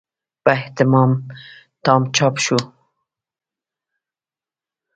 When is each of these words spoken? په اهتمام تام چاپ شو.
په 0.43 0.51
اهتمام 0.59 1.11
تام 1.83 2.01
چاپ 2.15 2.35
شو. 2.45 2.57